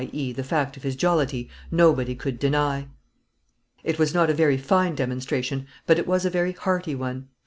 e._, 0.03 0.33
the 0.35 0.43
fact 0.43 0.75
of 0.77 0.81
his 0.81 0.95
jollity 0.95 1.47
nobody 1.69 2.15
could 2.15 2.39
deny. 2.39 2.87
It 3.83 3.99
was 3.99 4.15
not 4.15 4.31
a 4.31 4.33
very 4.33 4.57
fine 4.57 4.95
demonstration, 4.95 5.67
but 5.85 5.99
it 5.99 6.07
was 6.07 6.25
a 6.25 6.29
very 6.31 6.53
hearty 6.53 6.95
one. 6.95 7.27